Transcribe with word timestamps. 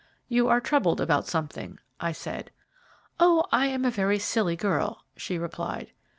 "You 0.27 0.47
are 0.47 0.59
troubled 0.59 0.99
about 0.99 1.27
something," 1.27 1.77
I 1.99 2.11
said. 2.11 2.49
"Oh, 3.19 3.45
I 3.51 3.67
am 3.67 3.85
a 3.85 3.91
very 3.91 4.17
silly 4.17 4.55
girl," 4.55 5.05
she 5.15 5.37
replied. 5.37 5.91